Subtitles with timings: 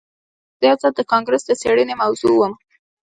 [0.59, 2.53] زه یو ځل د کانګرس د څیړنې موضوع وم